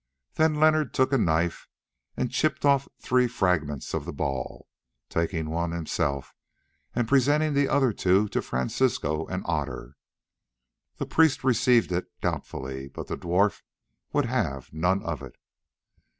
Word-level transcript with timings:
Then 0.33 0.55
Leonard 0.55 0.95
took 0.95 1.13
a 1.13 1.17
knife 1.19 1.67
and 2.17 2.31
chipped 2.31 2.65
off 2.65 2.87
three 2.99 3.27
fragments 3.27 3.91
from 3.91 4.03
the 4.03 4.11
ball, 4.11 4.67
taking 5.09 5.51
one 5.51 5.69
himself 5.73 6.33
and 6.95 7.07
presenting 7.07 7.53
the 7.53 7.69
other 7.69 7.93
two 7.93 8.27
to 8.29 8.41
Francisco 8.41 9.27
and 9.27 9.43
Otter. 9.45 9.97
The 10.97 11.05
priest 11.05 11.43
received 11.43 11.91
it 11.91 12.07
doubtfully, 12.19 12.87
but 12.87 13.09
the 13.09 13.15
dwarf 13.15 13.61
would 14.11 14.25
have 14.25 14.73
none 14.73 15.03
of 15.03 15.21
it. 15.21 15.35